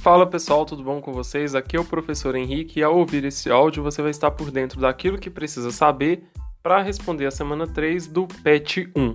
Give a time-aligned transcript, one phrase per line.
[0.00, 1.54] Fala pessoal, tudo bom com vocês?
[1.54, 4.80] Aqui é o professor Henrique e ao ouvir esse áudio você vai estar por dentro
[4.80, 6.24] daquilo que precisa saber
[6.62, 9.14] para responder a semana 3 do PET 1.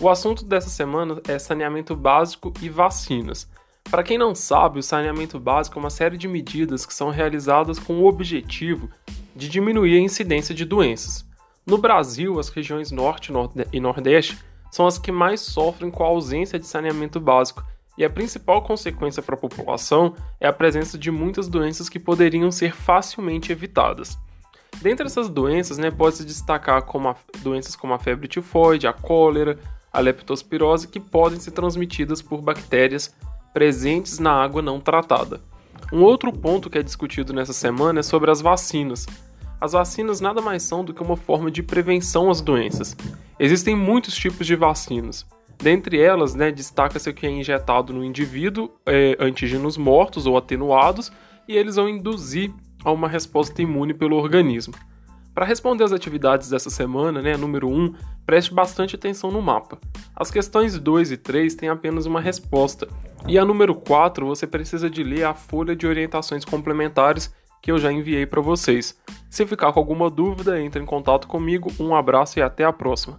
[0.00, 3.48] O assunto dessa semana é saneamento básico e vacinas.
[3.88, 7.78] Para quem não sabe, o saneamento básico é uma série de medidas que são realizadas
[7.78, 8.90] com o objetivo
[9.36, 11.24] de diminuir a incidência de doenças.
[11.64, 13.32] No Brasil, as regiões Norte
[13.72, 14.36] e Nordeste
[14.68, 17.62] são as que mais sofrem com a ausência de saneamento básico
[17.96, 22.50] e a principal consequência para a população é a presença de muitas doenças que poderiam
[22.50, 24.18] ser facilmente evitadas.
[24.82, 29.58] Dentre essas doenças, né, pode-se destacar como a, doenças como a febre tifoide, a cólera,
[29.92, 33.14] a leptospirose, que podem ser transmitidas por bactérias
[33.52, 35.40] presentes na água não tratada.
[35.92, 39.06] Um outro ponto que é discutido nessa semana é sobre as vacinas.
[39.60, 42.96] As vacinas nada mais são do que uma forma de prevenção às doenças.
[43.38, 45.24] Existem muitos tipos de vacinas.
[45.64, 51.10] Dentre elas, né, destaca-se que é injetado no indivíduo é, antígenos mortos ou atenuados
[51.48, 52.52] e eles vão induzir
[52.84, 54.74] a uma resposta imune pelo organismo.
[55.34, 57.94] Para responder às atividades dessa semana, né, número 1,
[58.26, 59.78] preste bastante atenção no mapa.
[60.14, 62.86] As questões 2 e 3 têm apenas uma resposta,
[63.26, 67.78] e a número 4 você precisa de ler a folha de orientações complementares que eu
[67.78, 69.00] já enviei para vocês.
[69.30, 71.72] Se ficar com alguma dúvida, entre em contato comigo.
[71.80, 73.18] Um abraço e até a próxima.